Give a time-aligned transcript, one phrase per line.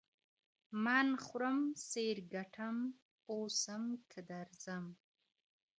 [0.83, 2.77] من خورم، سېر گټم،
[3.33, 4.85] اوسم، که درځم.